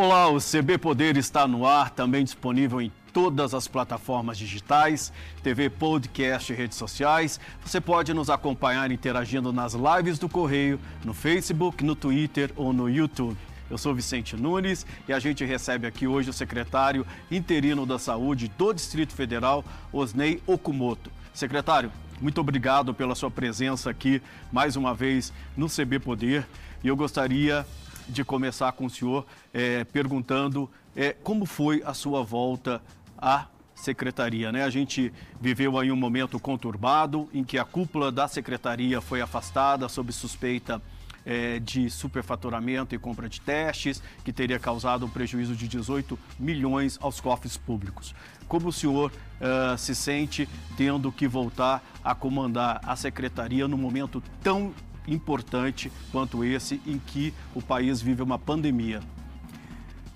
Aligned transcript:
Olá, 0.00 0.28
o 0.28 0.38
CB 0.38 0.78
Poder 0.78 1.16
está 1.16 1.48
no 1.48 1.66
ar, 1.66 1.90
também 1.90 2.22
disponível 2.22 2.80
em 2.80 2.92
todas 3.12 3.52
as 3.52 3.66
plataformas 3.66 4.38
digitais, 4.38 5.12
TV, 5.42 5.68
podcast 5.68 6.52
e 6.52 6.54
redes 6.54 6.78
sociais. 6.78 7.40
Você 7.64 7.80
pode 7.80 8.14
nos 8.14 8.30
acompanhar 8.30 8.92
interagindo 8.92 9.52
nas 9.52 9.74
lives 9.74 10.16
do 10.16 10.28
Correio, 10.28 10.78
no 11.04 11.12
Facebook, 11.12 11.82
no 11.82 11.96
Twitter 11.96 12.52
ou 12.54 12.72
no 12.72 12.88
YouTube. 12.88 13.36
Eu 13.68 13.76
sou 13.76 13.92
Vicente 13.92 14.36
Nunes 14.36 14.86
e 15.08 15.12
a 15.12 15.18
gente 15.18 15.44
recebe 15.44 15.84
aqui 15.84 16.06
hoje 16.06 16.30
o 16.30 16.32
secretário 16.32 17.04
interino 17.28 17.84
da 17.84 17.98
Saúde 17.98 18.46
do 18.56 18.72
Distrito 18.72 19.12
Federal, 19.12 19.64
Osnei 19.92 20.40
Okumoto. 20.46 21.10
Secretário, 21.34 21.90
muito 22.20 22.40
obrigado 22.40 22.94
pela 22.94 23.16
sua 23.16 23.32
presença 23.32 23.90
aqui 23.90 24.22
mais 24.52 24.76
uma 24.76 24.94
vez 24.94 25.32
no 25.56 25.66
CB 25.66 25.98
Poder. 25.98 26.46
E 26.84 26.86
eu 26.86 26.94
gostaria 26.94 27.66
de 28.08 28.24
começar 28.24 28.72
com 28.72 28.86
o 28.86 28.90
senhor 28.90 29.26
é, 29.52 29.84
perguntando 29.84 30.70
é, 30.96 31.12
como 31.12 31.44
foi 31.44 31.82
a 31.84 31.94
sua 31.94 32.22
volta 32.22 32.82
à 33.16 33.46
secretaria. 33.74 34.50
Né? 34.50 34.64
A 34.64 34.70
gente 34.70 35.12
viveu 35.40 35.78
aí 35.78 35.92
um 35.92 35.96
momento 35.96 36.38
conturbado 36.40 37.28
em 37.32 37.44
que 37.44 37.58
a 37.58 37.64
cúpula 37.64 38.10
da 38.10 38.26
secretaria 38.26 39.00
foi 39.00 39.20
afastada 39.20 39.88
sob 39.88 40.12
suspeita 40.12 40.82
é, 41.24 41.58
de 41.58 41.90
superfaturamento 41.90 42.94
e 42.94 42.98
compra 42.98 43.28
de 43.28 43.40
testes, 43.40 44.02
que 44.24 44.32
teria 44.32 44.58
causado 44.58 45.04
um 45.04 45.10
prejuízo 45.10 45.54
de 45.54 45.68
18 45.68 46.18
milhões 46.38 46.98
aos 47.02 47.20
cofres 47.20 47.56
públicos. 47.56 48.14
Como 48.48 48.68
o 48.68 48.72
senhor 48.72 49.12
uh, 49.12 49.76
se 49.76 49.94
sente 49.94 50.48
tendo 50.74 51.12
que 51.12 51.28
voltar 51.28 51.82
a 52.02 52.14
comandar 52.14 52.80
a 52.82 52.96
secretaria 52.96 53.68
num 53.68 53.76
momento 53.76 54.22
tão 54.42 54.72
importante 55.12 55.90
quanto 56.12 56.44
esse 56.44 56.80
em 56.86 56.98
que 56.98 57.32
o 57.54 57.62
país 57.62 58.00
vive 58.00 58.22
uma 58.22 58.38
pandemia? 58.38 59.00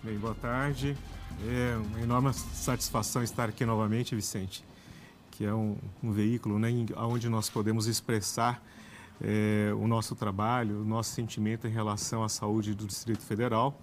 Bem, 0.02 0.18
boa 0.18 0.34
tarde. 0.34 0.96
É 1.46 1.76
uma 1.76 2.00
enorme 2.00 2.32
satisfação 2.32 3.22
estar 3.22 3.48
aqui 3.48 3.64
novamente, 3.64 4.14
Vicente, 4.14 4.64
que 5.30 5.44
é 5.44 5.52
um, 5.52 5.76
um 6.02 6.12
veículo 6.12 6.58
né, 6.58 6.68
onde 6.96 7.28
nós 7.28 7.48
podemos 7.48 7.86
expressar 7.86 8.62
é, 9.20 9.72
o 9.74 9.86
nosso 9.86 10.14
trabalho, 10.14 10.82
o 10.82 10.84
nosso 10.84 11.10
sentimento 11.10 11.66
em 11.66 11.70
relação 11.70 12.22
à 12.22 12.28
saúde 12.28 12.74
do 12.74 12.86
Distrito 12.86 13.22
Federal, 13.22 13.76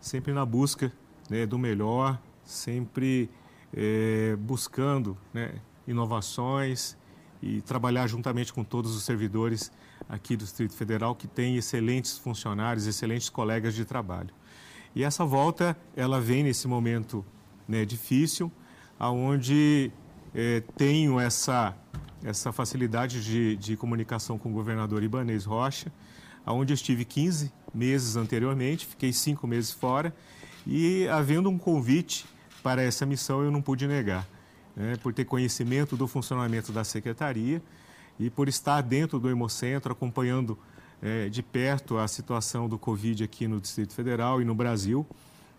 sempre 0.00 0.32
na 0.32 0.44
busca 0.44 0.92
né, 1.28 1.46
do 1.46 1.58
melhor, 1.58 2.18
sempre 2.44 3.28
é, 3.74 4.36
buscando 4.38 5.16
né, 5.34 5.54
inovações 5.86 6.96
e 7.42 7.60
trabalhar 7.62 8.06
juntamente 8.06 8.52
com 8.52 8.64
todos 8.64 8.94
os 8.94 9.02
servidores 9.02 9.70
aqui 10.08 10.36
do 10.36 10.44
Distrito 10.44 10.74
Federal 10.74 11.14
que 11.14 11.26
têm 11.26 11.56
excelentes 11.56 12.16
funcionários, 12.18 12.86
excelentes 12.86 13.28
colegas 13.28 13.74
de 13.74 13.84
trabalho. 13.84 14.30
E 14.94 15.04
essa 15.04 15.24
volta, 15.24 15.76
ela 15.94 16.20
vem 16.20 16.42
nesse 16.42 16.66
momento 16.66 17.24
né, 17.68 17.84
difícil, 17.84 18.50
aonde 18.98 19.90
é, 20.34 20.62
tenho 20.76 21.20
essa 21.20 21.76
essa 22.24 22.50
facilidade 22.50 23.22
de, 23.22 23.56
de 23.56 23.76
comunicação 23.76 24.36
com 24.36 24.50
o 24.50 24.52
governador 24.52 25.02
Ibanez 25.02 25.44
Rocha, 25.44 25.92
onde 26.44 26.72
eu 26.72 26.74
estive 26.74 27.04
15 27.04 27.52
meses 27.72 28.16
anteriormente, 28.16 28.86
fiquei 28.86 29.12
cinco 29.12 29.46
meses 29.46 29.70
fora, 29.72 30.14
e 30.66 31.06
havendo 31.08 31.48
um 31.48 31.58
convite 31.58 32.26
para 32.62 32.82
essa 32.82 33.06
missão, 33.06 33.42
eu 33.44 33.50
não 33.50 33.62
pude 33.62 33.86
negar, 33.86 34.26
né, 34.74 34.96
por 35.02 35.12
ter 35.12 35.24
conhecimento 35.24 35.96
do 35.96 36.08
funcionamento 36.08 36.72
da 36.72 36.82
secretaria 36.82 37.62
e 38.18 38.30
por 38.30 38.48
estar 38.48 38.80
dentro 38.80 39.18
do 39.18 39.28
Hemocentro, 39.30 39.92
acompanhando 39.92 40.58
é, 41.02 41.28
de 41.28 41.42
perto 41.42 41.98
a 41.98 42.08
situação 42.08 42.68
do 42.68 42.78
Covid 42.78 43.22
aqui 43.22 43.46
no 43.46 43.60
Distrito 43.60 43.92
Federal 43.94 44.40
e 44.40 44.44
no 44.44 44.54
Brasil, 44.54 45.06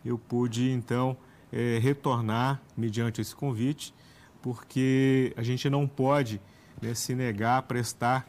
eu 0.03 0.17
pude 0.17 0.71
então 0.71 1.15
é, 1.51 1.79
retornar 1.81 2.61
mediante 2.75 3.21
esse 3.21 3.35
convite 3.35 3.93
porque 4.41 5.33
a 5.35 5.43
gente 5.43 5.69
não 5.69 5.87
pode 5.87 6.39
né, 6.81 6.93
se 6.93 7.13
negar 7.13 7.57
a 7.57 7.61
prestar 7.61 8.27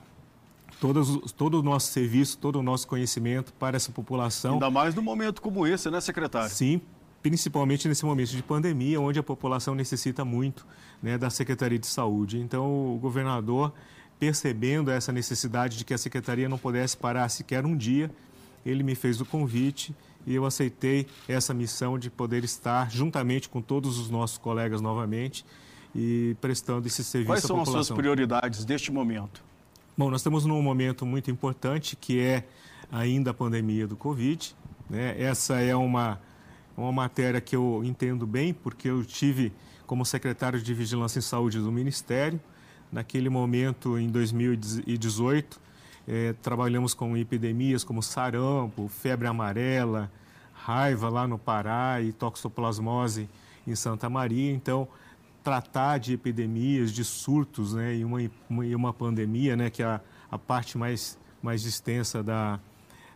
todos, 0.81 1.33
todo 1.33 1.61
o 1.61 1.63
nosso 1.63 1.93
serviço, 1.93 2.39
todo 2.39 2.59
o 2.59 2.63
nosso 2.63 2.87
conhecimento 2.87 3.53
para 3.53 3.77
essa 3.77 3.93
população. 3.93 4.55
Ainda 4.55 4.71
mais 4.71 4.95
num 4.95 5.03
momento 5.03 5.41
como 5.41 5.67
esse, 5.67 5.91
né, 5.91 6.01
secretário? 6.01 6.51
Sim, 6.51 6.81
principalmente 7.23 7.89
nesse 7.89 8.05
momento 8.05 8.31
de 8.31 8.43
pandemia, 8.43 9.01
onde 9.01 9.19
a 9.19 9.23
população 9.23 9.75
necessita 9.75 10.25
muito 10.25 10.67
né, 11.03 11.19
da 11.19 11.31
Secretaria 11.31 11.79
de 11.79 11.87
Saúde. 11.87 12.39
Então, 12.39 12.95
o 12.95 12.99
governador, 12.99 13.73
percebendo 14.19 14.91
essa 14.91 15.13
necessidade 15.13 15.77
de 15.77 15.85
que 15.85 15.95
a 15.95 15.99
Secretaria 15.99 16.49
não 16.49 16.59
pudesse 16.59 16.97
parar 16.97 17.29
sequer 17.29 17.65
um 17.65 17.77
dia, 17.77 18.11
ele 18.65 18.83
me 18.83 18.95
fez 18.95 19.21
o 19.21 19.25
convite 19.25 19.95
e 20.27 20.35
eu 20.35 20.45
aceitei 20.45 21.07
essa 21.27 21.55
missão 21.55 21.99
de 21.99 22.11
poder 22.11 22.45
estar 22.45 22.91
juntamente 22.91 23.49
com 23.49 23.63
todos 23.63 23.99
os 23.99 24.11
nossos 24.11 24.37
colegas 24.37 24.81
novamente 24.81 25.45
e 25.95 26.37
prestando 26.41 26.87
esse 26.87 27.03
serviço 27.03 27.33
Quais 27.33 27.45
à 27.45 27.49
população. 27.49 27.65
Quais 27.65 27.73
são 27.73 27.81
as 27.81 27.87
suas 27.87 27.97
prioridades 27.97 28.65
deste 28.65 28.93
momento? 28.93 29.43
Bom, 29.97 30.11
nós 30.11 30.21
estamos 30.21 30.45
num 30.45 30.61
momento 30.63 31.07
muito 31.07 31.31
importante 31.31 31.97
que 31.97 32.21
é 32.21 32.45
ainda 32.91 33.31
a 33.31 33.35
pandemia 33.35 33.87
do 33.87 33.97
Covid. 33.97 34.55
Né? 34.89 35.21
Essa 35.21 35.61
é 35.61 35.75
uma, 35.75 36.21
uma 36.77 36.93
matéria 36.93 37.41
que 37.41 37.57
eu 37.57 37.83
entendo 37.85 38.27
bem, 38.27 38.53
porque 38.53 38.89
eu 38.89 39.05
tive 39.05 39.53
como 39.87 40.05
secretário 40.05 40.61
de 40.61 40.75
Vigilância 40.75 41.19
em 41.19 41.23
Saúde 41.23 41.59
do 41.59 41.73
Ministério. 41.73 42.41
Naquele 42.91 43.29
momento, 43.29 43.99
em 43.99 44.09
2018, 44.09 45.61
eh, 46.07 46.35
trabalhamos 46.43 46.95
com 46.95 47.17
epidemias 47.17 47.85
como 47.85 48.03
sarampo, 48.03 48.89
febre 48.89 49.29
amarela, 49.29 50.11
raiva 50.55 51.09
lá 51.09 51.27
no 51.27 51.39
Pará 51.39 52.01
e 52.01 52.13
toxoplasmose 52.13 53.29
em 53.67 53.75
Santa 53.75 54.09
Maria. 54.09 54.53
Então, 54.53 54.89
tratar 55.45 55.99
de 55.99 56.13
epidemias, 56.13 56.93
de 56.93 57.05
surtos, 57.05 57.75
né, 57.75 57.97
e 57.97 58.05
uma, 58.05 58.23
e 58.23 58.75
uma 58.75 58.93
pandemia, 58.93 59.57
né, 59.57 59.71
que 59.71 59.83
é 59.83 59.87
a, 59.87 60.01
a 60.31 60.39
parte 60.39 60.77
mais, 60.77 61.19
mais 61.43 61.65
extensa 61.65 62.23
da, 62.23 62.59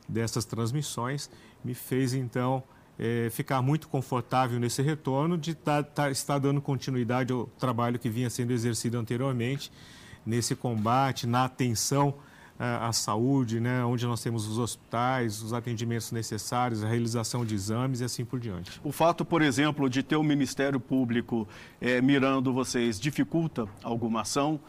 dessas 0.09 0.45
transmissões, 0.45 1.31
me 1.65 1.75
fez 1.75 2.15
então 2.15 2.63
é, 3.03 3.29
ficar 3.31 3.61
muito 3.61 3.89
confortável 3.89 4.61
nesse 4.61 4.81
retorno 4.81 5.37
de 5.37 5.57
tá, 5.57 5.83
tá, 5.83 6.09
estar 6.09 6.39
dando 6.39 6.61
continuidade 6.61 7.33
ao 7.33 7.47
trabalho 7.59 7.99
que 7.99 8.09
vinha 8.09 8.31
sendo 8.31 8.53
exercido 8.53 8.97
anteriormente 8.97 9.73
nesse 10.25 10.55
combate, 10.55 11.27
na 11.27 11.45
atenção 11.45 12.15
à 12.59 12.93
saúde, 12.93 13.59
né, 13.59 13.85
onde 13.85 14.07
nós 14.07 14.23
temos 14.23 14.47
os 14.47 14.57
hospitais, 14.57 15.43
os 15.43 15.53
atendimentos 15.53 16.13
necessários, 16.13 16.85
a 16.85 16.87
realização 16.87 17.45
de 17.45 17.57
exames 17.57 18.01
e 18.01 18.05
assim 18.05 18.25
por 18.25 18.39
diante. 18.39 18.81
O 18.85 18.93
fato, 18.93 19.25
por 19.25 19.43
exemplo, 19.43 19.91
de 19.91 20.01
ter 20.01 20.15
o 20.15 20.23
Ministério 20.23 20.79
Público 20.79 21.49
é, 21.81 22.01
mirando 22.01 22.53
vocês 22.53 23.01
dificulta 23.01 23.67
alguma 23.83 24.21
ação, 24.21 24.61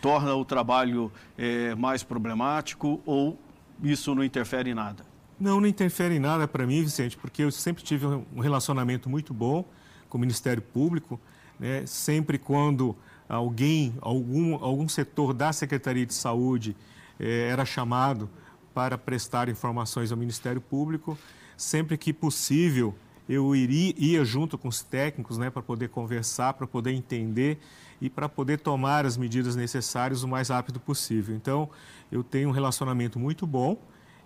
torna 0.00 0.34
o 0.34 0.46
trabalho 0.46 1.12
é, 1.36 1.74
mais 1.74 2.02
problemático 2.02 3.02
ou 3.04 3.38
isso 3.82 4.14
não 4.14 4.24
interfere 4.24 4.70
em 4.70 4.74
nada? 4.74 5.11
Não, 5.38 5.60
não 5.60 5.66
interfere 5.66 6.16
em 6.16 6.18
nada 6.18 6.46
para 6.46 6.66
mim, 6.66 6.82
Vicente, 6.82 7.16
porque 7.16 7.42
eu 7.42 7.50
sempre 7.50 7.82
tive 7.82 8.06
um 8.06 8.40
relacionamento 8.40 9.08
muito 9.08 9.34
bom 9.34 9.64
com 10.08 10.18
o 10.18 10.20
Ministério 10.20 10.62
Público, 10.62 11.20
né, 11.58 11.84
sempre 11.86 12.38
quando 12.38 12.96
alguém, 13.28 13.94
algum, 14.00 14.54
algum 14.62 14.88
setor 14.88 15.32
da 15.32 15.52
Secretaria 15.52 16.04
de 16.04 16.14
Saúde 16.14 16.76
eh, 17.18 17.48
era 17.48 17.64
chamado 17.64 18.28
para 18.74 18.98
prestar 18.98 19.48
informações 19.48 20.12
ao 20.12 20.18
Ministério 20.18 20.60
Público. 20.60 21.18
Sempre 21.56 21.96
que 21.96 22.12
possível, 22.12 22.94
eu 23.28 23.54
iria, 23.54 23.94
ia 23.96 24.24
junto 24.24 24.58
com 24.58 24.68
os 24.68 24.82
técnicos 24.82 25.38
né, 25.38 25.48
para 25.50 25.62
poder 25.62 25.88
conversar, 25.88 26.54
para 26.54 26.66
poder 26.66 26.92
entender 26.92 27.58
e 28.00 28.10
para 28.10 28.28
poder 28.28 28.58
tomar 28.58 29.06
as 29.06 29.16
medidas 29.16 29.54
necessárias 29.54 30.22
o 30.22 30.28
mais 30.28 30.48
rápido 30.48 30.80
possível. 30.80 31.34
Então, 31.34 31.70
eu 32.10 32.22
tenho 32.22 32.48
um 32.48 32.52
relacionamento 32.52 33.18
muito 33.18 33.46
bom 33.46 33.78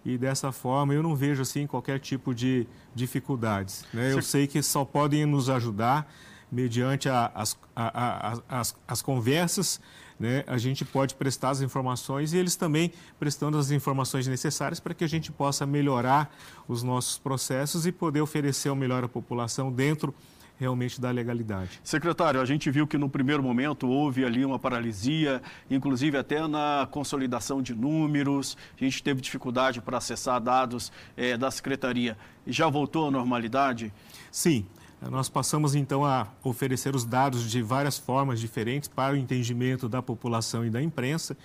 e 0.06 0.16
dessa 0.16 0.52
forma 0.52 0.94
eu 0.94 1.02
não 1.02 1.16
vejo 1.16 1.42
assim 1.42 1.66
qualquer 1.66 1.98
tipo 1.98 2.32
de 2.32 2.64
dificuldades. 2.94 3.84
Né? 3.92 4.12
Eu 4.12 4.22
sei 4.22 4.46
que 4.46 4.62
só 4.62 4.84
podem 4.84 5.26
nos 5.26 5.50
ajudar 5.50 6.08
mediante 6.50 7.08
a, 7.08 7.32
as, 7.34 7.58
a, 7.74 8.30
a, 8.30 8.60
as, 8.60 8.76
as 8.86 9.02
conversas 9.02 9.80
né, 10.18 10.44
a 10.46 10.56
gente 10.56 10.82
pode 10.84 11.14
prestar 11.14 11.50
as 11.50 11.60
informações 11.60 12.32
e 12.32 12.38
eles 12.38 12.56
também 12.56 12.90
prestando 13.18 13.58
as 13.58 13.70
informações 13.70 14.26
necessárias 14.26 14.80
para 14.80 14.94
que 14.94 15.04
a 15.04 15.08
gente 15.08 15.30
possa 15.30 15.66
melhorar 15.66 16.34
os 16.66 16.82
nossos 16.82 17.18
processos 17.18 17.84
e 17.84 17.92
poder 17.92 18.22
oferecer 18.22 18.70
o 18.70 18.76
melhor 18.76 19.04
à 19.04 19.08
população 19.08 19.70
dentro 19.70 20.14
realmente 20.58 21.00
da 21.00 21.10
legalidade. 21.10 21.80
Secretário, 21.82 22.40
a 22.40 22.44
gente 22.44 22.70
viu 22.70 22.86
que 22.86 22.96
no 22.96 23.08
primeiro 23.08 23.42
momento 23.42 23.88
houve 23.88 24.24
ali 24.24 24.44
uma 24.44 24.58
paralisia, 24.58 25.42
inclusive 25.70 26.16
até 26.16 26.46
na 26.46 26.88
consolidação 26.90 27.60
de 27.60 27.74
números, 27.74 28.56
a 28.80 28.84
gente 28.84 29.02
teve 29.02 29.20
dificuldade 29.20 29.80
para 29.80 29.98
acessar 29.98 30.40
dados 30.40 30.90
é, 31.16 31.36
da 31.36 31.50
Secretaria. 31.50 32.16
Já 32.46 32.68
voltou 32.68 33.08
à 33.08 33.10
normalidade? 33.10 33.92
Sim, 34.30 34.66
nós 35.10 35.28
passamos 35.28 35.74
então 35.74 36.04
a 36.04 36.28
oferecer 36.42 36.94
os 36.94 37.04
dados 37.04 37.50
de 37.50 37.60
várias 37.60 37.98
formas 37.98 38.40
diferentes 38.40 38.88
para 38.88 39.14
o 39.14 39.16
entendimento 39.16 39.88
da 39.88 40.00
população 40.00 40.64
e 40.64 40.70
da 40.70 40.82
imprensa. 40.82 41.36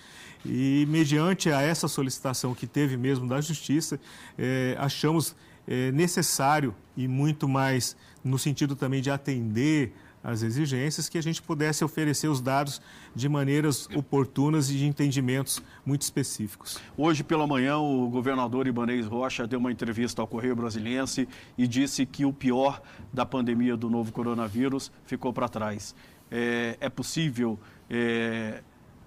E 0.46 0.88
mediante 0.90 1.52
a 1.52 1.62
essa 1.62 1.88
solicitação 1.88 2.56
que 2.56 2.66
teve 2.66 2.98
mesmo 2.98 3.28
da 3.28 3.42
Justiça, 3.42 4.00
eh, 4.38 4.76
achamos 4.80 5.36
é, 5.68 5.92
necessário 5.92 6.76
e 6.96 7.08
muito 7.08 7.48
mais 7.48 7.96
no 8.24 8.38
sentido 8.38 8.76
também 8.76 9.02
de 9.02 9.10
atender 9.10 9.94
as 10.24 10.44
exigências, 10.44 11.10
que 11.10 11.18
a 11.18 11.22
gente 11.22 11.42
pudesse 11.42 11.84
oferecer 11.84 12.28
os 12.28 12.42
dados 12.42 12.82
de 13.16 13.28
maneiras 13.28 13.88
oportunas 13.96 14.70
e 14.70 14.78
de 14.78 14.86
entendimentos 14.86 15.62
muito 15.86 16.04
específicos. 16.04 16.80
Hoje 16.96 17.24
pela 17.24 17.48
manhã, 17.48 17.78
o 17.78 18.08
governador 18.10 18.68
Ibanez 18.68 19.08
Rocha 19.08 19.48
deu 19.48 19.60
uma 19.60 19.72
entrevista 19.72 20.22
ao 20.22 20.28
Correio 20.28 20.56
Brasiliense 20.56 21.28
e 21.58 21.68
disse 21.68 22.06
que 22.06 22.24
o 22.24 22.32
pior 22.32 22.82
da 23.12 23.26
pandemia 23.26 23.76
do 23.76 23.90
novo 23.90 24.12
coronavírus 24.12 24.92
ficou 25.06 25.34
para 25.34 25.50
trás. 25.50 25.96
É, 26.30 26.78
é 26.80 26.90
possível 26.90 27.60
é, 27.90 28.62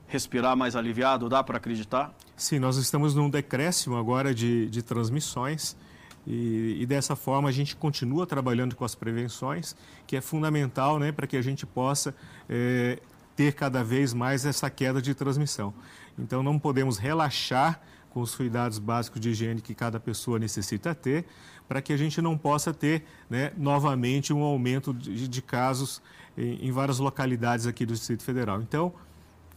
respirar 0.09 0.57
mais 0.57 0.75
aliviado? 0.77 1.29
Dá 1.29 1.43
para 1.43 1.59
acreditar? 1.59 2.15
Sim, 2.37 2.59
nós 2.59 2.77
estamos 2.77 3.15
num 3.15 3.31
decréscimo 3.31 3.97
agora 3.97 4.35
de, 4.35 4.69
de 4.69 4.83
transmissões. 4.83 5.77
E, 6.27 6.79
e, 6.81 6.87
dessa 6.87 7.15
forma 7.15 7.49
a 7.49 7.53
gente 7.53 7.77
continua 7.77 8.27
trabalhando 8.27 8.75
com 8.75 8.85
as 8.85 8.95
prevenções, 8.95 9.77
que 10.07 10.17
é 10.17 10.21
fundamental 10.21 10.99
né, 10.99 11.13
para 11.13 11.27
que 11.27 11.37
a 11.37 11.43
gente 11.43 11.67
possa 11.67 12.15
é, 12.49 12.99
ter 13.37 13.53
cada 13.53 13.85
vez 13.85 14.15
mais 14.15 14.47
essa 14.47 14.71
queda 14.71 15.03
de 15.03 15.15
transmissão. 15.15 15.75
Então 16.19 16.43
não 16.43 16.59
podemos 16.59 16.97
relaxar 16.97 17.81
com 18.11 18.21
os 18.21 18.35
cuidados 18.35 18.79
básicos 18.79 19.21
de 19.21 19.31
higiene 19.31 19.61
que 19.61 19.75
cada 19.75 19.99
pessoa 19.99 20.39
necessita 20.39 20.95
ter, 20.95 21.27
para 21.69 21.83
que 21.83 21.93
a 21.93 21.97
gente 21.97 22.23
não 22.23 22.39
possa 22.39 22.73
ter 22.73 23.05
né, 23.29 23.53
novamente 23.57 24.33
um 24.33 24.43
aumento 24.43 24.95
de, 24.95 25.29
de 25.29 25.43
casos 25.43 26.01
em, 26.39 26.69
em 26.69 26.71
várias 26.71 26.99
localidades 26.99 27.67
aqui 27.67 27.85
do 27.85 27.93
Distrito 27.93 28.23
Federal. 28.23 28.63
Então, 28.63 28.95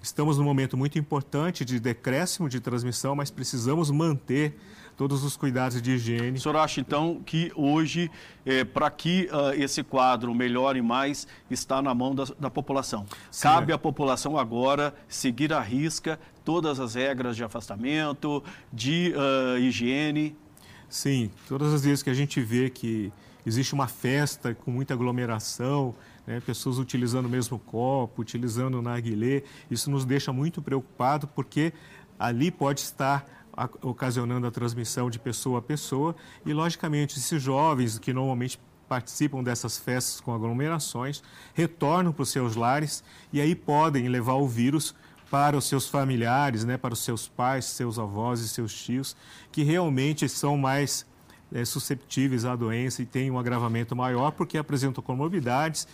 Estamos 0.02 0.38
num 0.38 0.44
momento 0.44 0.78
muito 0.78 0.98
importante 0.98 1.66
de 1.66 1.80
decréscimo 1.80 2.48
de 2.48 2.60
transmissão, 2.60 3.16
mas 3.16 3.32
precisamos 3.32 3.90
manter 3.90 4.58
todos 4.98 5.24
os 5.24 5.38
cuidados 5.38 5.80
de 5.80 5.92
higiene. 5.92 6.38
O 6.38 6.42
senhor 6.42 6.58
acha, 6.58 6.82
então, 6.82 7.22
que 7.24 7.52
hoje, 7.56 8.10
é, 8.44 8.64
para 8.64 8.90
que 8.90 9.30
uh, 9.32 9.54
esse 9.54 9.84
quadro 9.84 10.34
melhore 10.34 10.82
mais, 10.82 11.28
está 11.52 11.82
na 11.84 11.94
mão 11.94 12.16
da, 12.16 12.26
da 12.40 12.50
população? 12.50 13.06
Sim, 13.30 13.44
Cabe 13.44 13.72
é. 13.72 13.76
à 13.76 13.78
população 13.78 14.38
agora 14.38 14.94
seguir 15.08 15.54
à 15.54 15.62
risca 15.62 16.20
todas 16.44 16.80
as 16.80 16.96
regras 16.96 17.36
de 17.36 17.44
afastamento, 17.44 18.44
de 18.74 19.14
uh, 19.16 19.60
higiene? 19.60 20.36
Sim, 20.90 21.30
todas 21.48 21.74
as 21.74 21.84
vezes 21.84 22.02
que 22.02 22.10
a 22.10 22.14
gente 22.14 22.42
vê 22.42 22.70
que 22.70 23.12
existe 23.46 23.74
uma 23.74 23.88
festa 23.88 24.56
com 24.56 24.72
muita 24.72 24.96
aglomeração, 24.96 25.94
né, 26.26 26.42
pessoas 26.42 26.80
utilizando 26.80 27.28
o 27.28 27.30
mesmo 27.30 27.60
copo, 27.60 28.22
utilizando 28.22 28.80
o 28.80 28.82
narguilé. 28.82 29.44
Isso 29.70 29.92
nos 29.92 30.06
deixa 30.06 30.34
muito 30.34 30.62
preocupado 30.62 31.28
porque 31.28 31.72
ali 32.18 32.50
pode 32.50 32.80
estar 32.80 33.37
ocasionando 33.82 34.46
a 34.46 34.52
transmissão 34.52 35.10
de 35.10 35.20
pessoa 35.20 35.60
a 35.60 35.62
pessoa. 35.62 36.16
E, 36.46 36.54
logicamente, 36.54 37.18
esses 37.18 37.42
jovens 37.42 37.98
que 37.98 38.14
normalmente 38.14 38.60
participam 38.88 39.44
dessas 39.44 39.78
festas 39.78 40.22
com 40.22 40.34
aglomerações 40.34 41.22
retornam 41.54 42.14
para 42.14 42.24
os 42.24 42.30
seus 42.30 42.56
lares 42.56 43.04
e 43.34 43.42
aí 43.42 43.54
podem 43.54 44.08
levar 44.08 44.36
o 44.36 44.48
vírus 44.48 44.96
para 45.30 45.58
os 45.58 45.66
seus 45.66 45.90
familiares, 45.90 46.64
né, 46.64 46.78
para 46.78 46.94
os 46.94 47.00
seus 47.00 47.28
pais, 47.28 47.66
seus 47.66 48.00
avós 48.00 48.40
e 48.40 48.48
seus 48.48 48.74
tios, 48.74 49.16
que 49.52 49.62
realmente 49.62 50.30
são 50.30 50.58
mais 50.58 51.06
é, 51.52 51.66
susceptíveis 51.66 52.46
à 52.46 52.56
doença 52.56 53.02
e 53.02 53.06
têm 53.06 53.30
um 53.30 53.40
agravamento 53.40 53.96
maior 53.96 54.32
porque 54.32 54.58
apresentam 54.58 55.04
comorbidades 55.04 55.88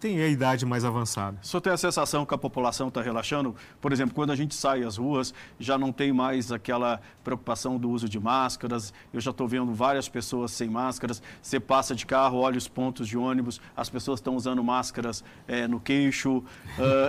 têm 0.00 0.20
a 0.20 0.28
idade 0.28 0.64
mais 0.66 0.84
avançada. 0.84 1.38
Senhor 1.42 1.60
tem 1.60 1.72
a 1.72 1.76
sensação 1.76 2.24
que 2.24 2.34
a 2.34 2.38
população 2.38 2.88
está 2.88 3.00
relaxando? 3.02 3.54
Por 3.80 3.92
exemplo, 3.92 4.14
quando 4.14 4.30
a 4.30 4.36
gente 4.36 4.54
sai 4.54 4.82
às 4.82 4.96
ruas, 4.96 5.32
já 5.58 5.78
não 5.78 5.92
tem 5.92 6.12
mais 6.12 6.52
aquela 6.52 7.00
preocupação 7.24 7.78
do 7.78 7.90
uso 7.90 8.08
de 8.08 8.18
máscaras. 8.18 8.92
Eu 9.12 9.20
já 9.20 9.30
estou 9.30 9.48
vendo 9.48 9.72
várias 9.72 10.08
pessoas 10.08 10.50
sem 10.52 10.68
máscaras. 10.68 11.22
Você 11.42 11.58
passa 11.58 11.94
de 11.94 12.06
carro, 12.06 12.38
olha 12.38 12.58
os 12.58 12.68
pontos 12.68 13.08
de 13.08 13.16
ônibus, 13.16 13.60
as 13.76 13.88
pessoas 13.88 14.20
estão 14.20 14.36
usando 14.36 14.62
máscaras 14.62 15.24
é, 15.46 15.66
no 15.66 15.80
queixo. 15.80 16.38
Uh, 16.38 16.44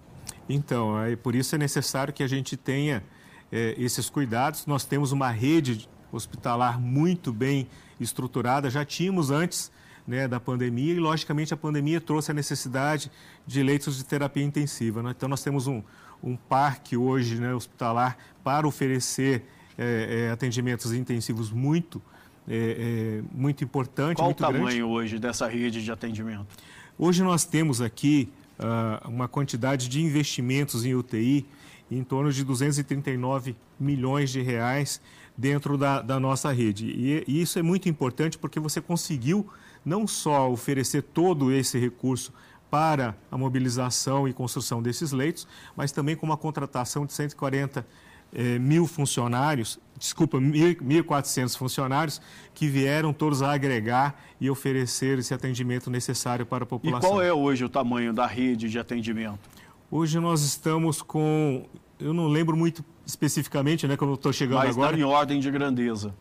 Então, 0.48 0.98
é, 1.00 1.14
por 1.14 1.34
isso 1.34 1.54
é 1.54 1.58
necessário 1.58 2.12
que 2.12 2.22
a 2.22 2.26
gente 2.26 2.56
tenha 2.56 3.04
é, 3.52 3.74
esses 3.76 4.08
cuidados. 4.08 4.64
Nós 4.64 4.86
temos 4.86 5.12
uma 5.12 5.30
rede 5.30 5.86
hospitalar 6.10 6.80
muito 6.80 7.34
bem 7.34 7.68
estruturada, 8.00 8.70
já 8.70 8.82
tínhamos 8.82 9.30
antes 9.30 9.70
né, 10.06 10.26
da 10.26 10.40
pandemia 10.40 10.94
e, 10.94 10.98
logicamente, 10.98 11.52
a 11.52 11.56
pandemia 11.56 12.00
trouxe 12.00 12.30
a 12.30 12.34
necessidade 12.34 13.10
de 13.46 13.62
leitos 13.62 13.98
de 13.98 14.04
terapia 14.06 14.42
intensiva. 14.42 15.02
Né? 15.02 15.12
Então, 15.14 15.28
nós 15.28 15.42
temos 15.42 15.66
um, 15.66 15.82
um 16.22 16.34
parque 16.34 16.96
hoje 16.96 17.38
né, 17.38 17.54
hospitalar 17.54 18.16
para 18.42 18.66
oferecer 18.66 19.44
é, 19.76 20.28
é, 20.28 20.30
atendimentos 20.30 20.94
intensivos 20.94 21.50
muito, 21.52 22.00
é, 22.48 23.20
é 23.20 23.22
muito 23.32 23.62
importante, 23.62 24.16
Qual 24.16 24.28
muito 24.28 24.40
o 24.40 24.46
tamanho 24.46 24.64
grande. 24.64 24.82
hoje 24.82 25.18
dessa 25.18 25.46
rede 25.46 25.82
de 25.84 25.90
atendimento? 25.90 26.46
Hoje 26.98 27.22
nós 27.22 27.44
temos 27.44 27.80
aqui 27.80 28.28
uh, 28.58 29.08
uma 29.08 29.28
quantidade 29.28 29.88
de 29.88 30.00
investimentos 30.00 30.84
em 30.84 30.94
UTI 30.94 31.46
em 31.90 32.02
torno 32.02 32.32
de 32.32 32.44
239 32.44 33.56
milhões 33.78 34.30
de 34.30 34.42
reais 34.42 35.00
dentro 35.36 35.78
da, 35.78 36.02
da 36.02 36.18
nossa 36.18 36.52
rede. 36.52 36.86
E, 36.86 37.24
e 37.26 37.40
isso 37.40 37.58
é 37.58 37.62
muito 37.62 37.88
importante 37.88 38.36
porque 38.36 38.58
você 38.58 38.80
conseguiu 38.80 39.46
não 39.84 40.06
só 40.06 40.50
oferecer 40.50 41.02
todo 41.02 41.52
esse 41.52 41.78
recurso 41.78 42.32
para 42.70 43.16
a 43.30 43.38
mobilização 43.38 44.28
e 44.28 44.32
construção 44.32 44.82
desses 44.82 45.12
leitos, 45.12 45.48
mas 45.74 45.92
também 45.92 46.14
com 46.14 46.26
uma 46.26 46.36
contratação 46.36 47.06
de 47.06 47.12
140 47.12 47.86
eh, 48.34 48.58
mil 48.58 48.86
funcionários, 48.86 49.78
desculpa, 49.98 50.38
1.400 50.38 51.56
funcionários 51.56 52.20
que 52.54 52.66
vieram 52.66 53.12
todos 53.12 53.42
a 53.42 53.52
agregar 53.52 54.22
e 54.40 54.50
oferecer 54.50 55.18
esse 55.18 55.32
atendimento 55.32 55.90
necessário 55.90 56.46
para 56.46 56.64
a 56.64 56.66
população. 56.66 57.10
E 57.10 57.12
qual 57.12 57.22
é 57.22 57.32
hoje 57.32 57.64
o 57.64 57.68
tamanho 57.68 58.12
da 58.12 58.26
rede 58.26 58.68
de 58.68 58.78
atendimento? 58.78 59.38
Hoje 59.90 60.20
nós 60.20 60.42
estamos 60.42 61.00
com, 61.00 61.66
eu 61.98 62.12
não 62.12 62.26
lembro 62.28 62.56
muito 62.56 62.84
especificamente, 63.06 63.86
né, 63.86 63.96
como 63.96 64.12
eu 64.12 64.16
estou 64.16 64.32
chegando 64.32 64.58
Mas 64.58 64.76
agora. 64.76 64.92
Mas 64.92 65.00
em 65.00 65.04
ordem 65.04 65.40
de 65.40 65.50
grandeza. 65.50 66.14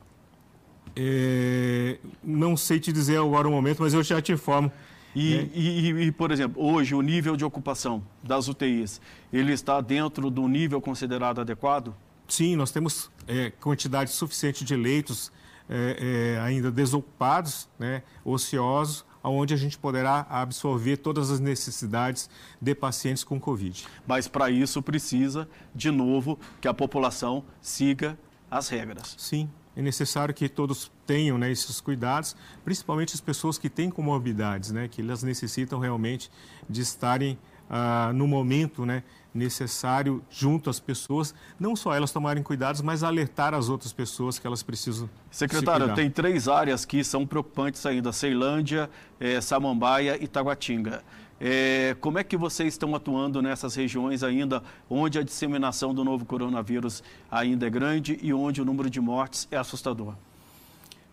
É, 0.95 1.99
não 2.23 2.57
sei 2.57 2.79
te 2.79 2.91
dizer 2.91 3.17
agora 3.17 3.47
o 3.47 3.51
momento, 3.51 3.83
mas 3.83 3.93
eu 3.93 4.01
já 4.01 4.21
te 4.21 4.31
informo. 4.31 4.71
E, 5.17 5.35
né? 5.35 5.49
e, 5.51 5.89
e, 6.03 6.11
por 6.11 6.31
exemplo, 6.31 6.63
hoje 6.63 6.93
o 6.93 7.01
nível 7.01 7.35
de 7.35 7.43
ocupação 7.43 8.03
das 8.21 8.47
UTIs, 8.47 9.01
ele 9.33 9.51
está 9.51 9.81
dentro 9.81 10.29
do 10.29 10.47
nível 10.47 10.79
considerado 10.79 11.41
adequado? 11.41 11.95
Sim, 12.27 12.55
nós 12.55 12.69
temos 12.69 13.09
é, 13.27 13.49
quantidade 13.49 14.11
suficiente 14.11 14.63
de 14.63 14.75
leitos 14.75 15.31
é, 15.67 16.35
é 16.35 16.39
ainda 16.41 16.69
desocupados, 16.69 17.67
né, 17.79 18.03
ociosos, 18.23 19.03
onde 19.23 19.55
a 19.55 19.57
gente 19.57 19.77
poderá 19.77 20.25
absorver 20.29 20.97
todas 20.97 21.31
as 21.31 21.39
necessidades 21.39 22.29
de 22.61 22.75
pacientes 22.75 23.23
com 23.23 23.39
Covid. 23.39 23.87
Mas 24.05 24.27
para 24.27 24.51
isso 24.51 24.83
precisa, 24.83 25.49
de 25.73 25.89
novo, 25.89 26.39
que 26.61 26.67
a 26.67 26.73
população 26.73 27.43
siga 27.59 28.17
as 28.51 28.69
regras. 28.69 29.15
Sim, 29.17 29.49
é 29.77 29.81
necessário 29.81 30.33
que 30.33 30.49
todos 30.49 30.91
tenham 31.05 31.37
né, 31.37 31.51
esses 31.51 31.79
cuidados, 31.79 32.35
principalmente 32.65 33.13
as 33.13 33.21
pessoas 33.21 33.59
que 33.59 33.69
têm 33.69 33.91
comorbidades, 33.91 34.71
né, 34.71 34.87
que 34.87 35.01
elas 35.01 35.21
necessitam 35.21 35.77
realmente 35.77 36.31
de 36.67 36.81
estarem 36.81 37.37
ah, 37.69 38.11
no 38.11 38.27
momento 38.27 38.87
né, 38.87 39.03
necessário 39.31 40.23
junto 40.31 40.67
às 40.67 40.79
pessoas, 40.79 41.35
não 41.59 41.75
só 41.75 41.93
elas 41.93 42.11
tomarem 42.11 42.41
cuidados, 42.41 42.81
mas 42.81 43.03
alertar 43.03 43.53
as 43.53 43.69
outras 43.69 43.93
pessoas 43.93 44.39
que 44.39 44.47
elas 44.47 44.63
precisam. 44.63 45.07
Secretário, 45.29 45.93
tem 45.93 46.09
três 46.09 46.47
áreas 46.47 46.83
que 46.83 47.03
são 47.03 47.27
preocupantes 47.27 47.85
ainda: 47.85 48.11
Ceilândia, 48.11 48.89
eh, 49.19 49.39
Samambaia 49.41 50.17
e 50.19 50.27
Taguatinga. 50.27 51.03
É, 51.39 51.95
como 52.01 52.17
é 52.17 52.23
que 52.23 52.35
vocês 52.35 52.73
estão 52.73 52.95
atuando 52.95 53.41
nessas 53.41 53.75
regiões 53.75 54.23
ainda 54.23 54.63
onde 54.89 55.19
a 55.19 55.23
disseminação 55.23 55.93
do 55.93 56.03
novo 56.03 56.25
coronavírus 56.25 57.03
ainda 57.29 57.67
é 57.67 57.69
grande 57.69 58.17
e 58.21 58.33
onde 58.33 58.61
o 58.61 58.65
número 58.65 58.89
de 58.89 58.99
mortes 58.99 59.47
é 59.51 59.57
assustador? 59.57 60.15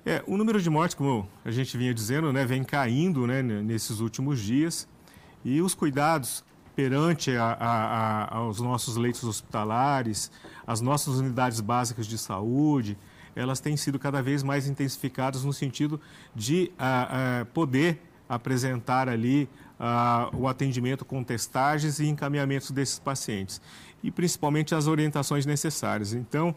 É, 0.07 0.23
o 0.27 0.37
número 0.37 0.61
de 0.61 0.69
mortes, 0.69 0.95
como 0.95 1.29
a 1.45 1.51
gente 1.51 1.77
vinha 1.77 1.93
dizendo, 1.93 2.33
né, 2.33 2.45
vem 2.45 2.65
caindo 2.65 3.27
né, 3.27 3.43
nesses 3.43 4.01
últimos 4.01 4.41
dias 4.41 4.89
e 5.45 5.61
os 5.61 5.75
cuidados 5.75 6.45
perante 6.75 7.31
a, 7.37 7.53
a, 7.53 8.25
a, 8.25 8.37
aos 8.37 8.61
nossos 8.61 8.97
leitos 8.97 9.25
hospitalares, 9.25 10.31
as 10.67 10.81
nossas 10.81 11.17
unidades 11.17 11.61
básicas 11.61 12.07
de 12.07 12.19
saúde, 12.19 12.99
elas 13.37 13.61
têm 13.61 13.77
sido 13.77 13.99
cada 13.99 14.23
vez 14.23 14.43
mais 14.43 14.67
intensificadas 14.67 15.45
no 15.45 15.53
sentido 15.53 16.01
de 16.35 16.71
poder 17.53 18.01
apresentar 18.29 19.09
ali 19.09 19.49
o 20.33 20.49
atendimento 20.49 21.05
com 21.05 21.23
testagens 21.23 21.99
e 21.99 22.07
encaminhamentos 22.07 22.71
desses 22.71 22.99
pacientes 22.99 23.61
e 24.03 24.11
principalmente 24.11 24.75
as 24.75 24.87
orientações 24.87 25.47
necessárias. 25.47 26.13
Então, 26.13 26.55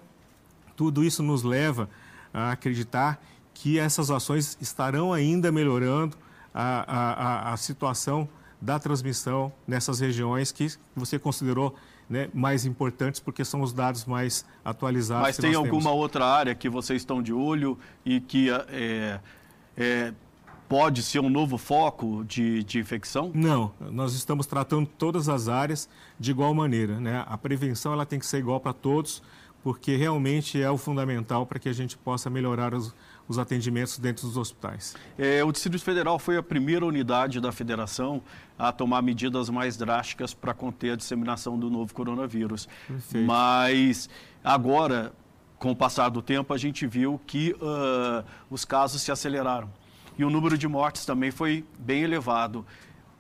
tudo 0.76 1.04
isso 1.04 1.24
nos 1.24 1.44
leva 1.44 1.90
a 2.34 2.52
acreditar 2.52 3.20
que 3.54 3.80
essas 3.80 4.12
ações 4.12 4.58
estarão 4.62 5.12
ainda 5.12 5.52
melhorando 5.52 6.16
a, 6.54 7.50
a, 7.50 7.54
a 7.54 7.58
situação 7.58 8.28
da 8.62 8.80
transmissão 8.80 9.52
nessas 9.68 10.00
regiões 10.00 10.52
que 10.52 10.72
você 10.96 11.18
considerou 11.18 11.76
né, 12.10 12.30
mais 12.34 12.66
importantes 12.66 13.20
porque 13.20 13.44
são 13.46 13.62
os 13.62 13.74
dados 13.74 14.06
mais 14.06 14.46
atualizados. 14.64 15.28
Mas 15.28 15.38
tem 15.38 15.54
alguma 15.54 15.84
temos. 15.84 15.98
outra 15.98 16.26
área 16.26 16.56
que 16.56 16.70
vocês 16.70 17.02
estão 17.02 17.22
de 17.22 17.34
olho 17.34 17.78
e 18.06 18.20
que 18.20 18.50
é, 18.50 19.20
é, 19.78 20.14
pode 20.68 21.02
ser 21.02 21.20
um 21.20 21.30
novo 21.30 21.58
foco 21.58 22.24
de, 22.26 22.64
de 22.64 22.80
infecção? 22.80 23.32
Não, 23.34 23.72
nós 23.80 24.14
estamos 24.14 24.46
tratando 24.46 24.88
todas 24.98 25.30
as 25.30 25.48
áreas 25.48 25.90
de 26.20 26.32
igual 26.32 26.54
maneira. 26.54 27.00
Né? 27.00 27.24
A 27.28 27.38
prevenção 27.38 27.94
ela 27.94 28.06
tem 28.06 28.20
que 28.20 28.26
ser 28.26 28.40
igual 28.40 28.60
para 28.60 28.74
todos, 28.74 29.24
porque 29.64 29.96
realmente 29.96 30.62
é 30.62 30.70
o 30.70 30.78
fundamental 30.78 31.46
para 31.46 31.60
que 31.60 31.70
a 31.70 31.74
gente 31.74 31.98
possa 31.98 32.30
melhorar 32.30 32.74
os, 32.74 32.94
os 33.28 33.40
atendimentos 33.40 33.98
dentro 33.98 34.28
dos 34.28 34.38
hospitais. 34.38 34.96
É, 35.18 35.44
o 35.44 35.52
Distrito 35.52 35.82
Federal 35.84 36.20
foi 36.20 36.38
a 36.38 36.44
primeira 36.44 36.86
unidade 36.86 37.40
da 37.40 37.52
federação 37.52 38.22
a 38.58 38.72
tomar 38.72 39.02
medidas 39.02 39.50
mais 39.50 39.78
drásticas 39.78 40.34
para 40.34 40.54
conter 40.54 40.92
a 40.92 40.96
disseminação 40.96 41.58
do 41.58 41.70
novo 41.70 41.94
coronavírus. 41.94 42.68
Perfeito. 42.88 43.26
Mas 43.26 44.10
agora, 44.44 45.14
com 45.58 45.72
o 45.72 45.76
passar 45.76 46.10
do 46.10 46.22
tempo, 46.22 46.54
a 46.54 46.58
gente 46.58 46.86
viu 46.86 47.20
que 47.26 47.54
uh, 47.54 48.26
os 48.50 48.66
casos 48.66 49.02
se 49.02 49.12
aceleraram 49.12 49.70
e 50.18 50.26
o 50.26 50.30
número 50.30 50.58
de 50.58 50.68
mortes 50.68 51.06
também 51.06 51.32
foi 51.32 51.64
bem 51.78 52.04
elevado. 52.04 52.66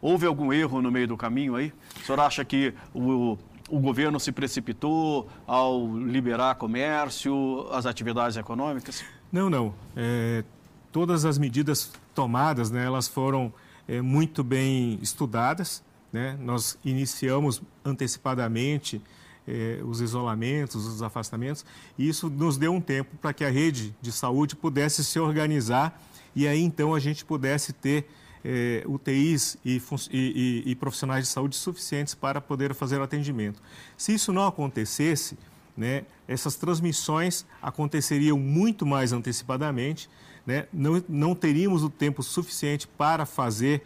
Houve 0.01 0.25
algum 0.25 0.54
erro 0.54 0.82
no 0.82 0.92
meio 0.92 1.08
do 1.08 1.18
caminho 1.18 1.56
aí? 1.56 1.74
O 2.01 2.06
senhor 2.06 2.20
acha 2.20 2.46
que 2.46 2.74
o, 2.94 3.38
o 3.70 3.80
governo 3.80 4.20
se 4.20 4.32
precipitou 4.32 5.27
ao 5.46 5.98
liberar 5.98 6.56
comércio, 6.56 7.68
as 7.72 7.86
atividades 7.86 8.38
econômicas? 8.38 9.04
Não, 9.32 9.50
não. 9.50 9.74
É, 9.96 10.44
todas 10.92 11.25
as 11.25 11.38
medidas 11.38 11.92
tomadas, 12.13 12.72
né, 12.72 12.86
elas 12.86 13.08
foram 13.08 13.51
é, 13.88 14.01
muito 14.01 14.44
bem 14.44 15.00
estudadas. 15.01 15.84
Né? 16.12 16.38
Nós 16.39 16.77
iniciamos 16.86 17.62
antecipadamente 17.84 19.01
é, 19.48 19.80
os 19.84 20.01
isolamentos, 20.01 20.86
os 20.86 21.01
afastamentos, 21.01 21.66
e 21.98 22.08
isso 22.08 22.30
nos 22.30 22.58
deu 22.58 22.74
um 22.74 22.82
tempo 22.82 23.16
para 23.18 23.34
que 23.34 23.46
a 23.46 23.50
rede 23.50 23.96
de 24.01 24.12
saúde 24.12 24.56
pudesse 24.56 25.04
se 25.04 25.20
organizar 25.20 26.01
e 26.38 26.48
aí 26.48 26.62
então 26.62 26.94
a 26.94 27.00
gente 27.00 27.25
pudesse 27.25 27.74
ter 27.74 28.08
é, 28.46 28.84
UTIs 28.86 29.58
e, 29.65 29.82
e, 30.12 30.63
e, 30.67 30.75
profissionais 30.75 31.25
de 31.25 31.32
saúde 31.32 31.56
suficientes 31.56 32.13
para 32.13 32.39
poder 32.39 32.75
fazer 32.75 33.00
o 33.00 33.03
atendimento. 33.03 33.60
Se 33.98 34.13
isso 34.13 34.32
não 34.32 34.46
acontecesse, 34.46 35.36
né, 35.75 36.03
essas 36.27 36.56
transmissões 36.56 37.44
aconteceriam 37.60 38.38
muito 38.38 38.86
mais 38.86 39.12
antecipadamente, 39.12 40.08
né, 40.46 40.67
não, 40.72 41.03
não 41.10 41.34
teríamos 41.34 41.82
o 41.82 41.89
tempo 41.89 42.22
suficiente 42.22 42.88
para 42.88 43.25
fazer 43.25 43.82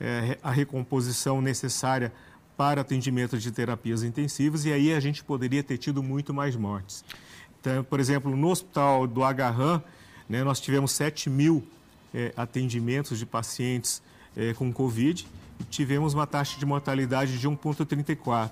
é, 0.00 0.36
a 0.42 0.50
recomposição 0.50 1.40
necessária 1.40 2.12
para 2.56 2.80
atendimento 2.80 3.38
de 3.38 3.52
terapias 3.52 4.02
intensivas 4.02 4.64
e 4.64 4.72
aí 4.72 4.92
a 4.92 4.98
gente 4.98 5.22
poderia 5.22 5.62
ter 5.62 5.78
tido 5.78 6.02
muito 6.02 6.34
mais 6.34 6.56
mortes. 6.56 7.04
Então, 7.60 7.84
por 7.84 8.00
exemplo, 8.00 8.36
no 8.36 8.48
hospital 8.48 9.06
do 9.06 9.22
Agarran, 9.22 9.80
né, 10.28 10.42
nós 10.42 10.60
tivemos 10.60 10.90
7 10.90 11.30
mil 11.30 11.64
é, 12.14 12.32
atendimentos 12.36 13.18
de 13.18 13.26
pacientes 13.26 14.02
é, 14.36 14.52
com 14.54 14.72
Covid 14.72 15.26
tivemos 15.70 16.14
uma 16.14 16.26
taxa 16.26 16.58
de 16.58 16.66
mortalidade 16.66 17.38
de 17.38 17.48
1,34, 17.48 18.50